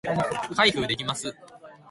[0.55, 1.37] 開封できます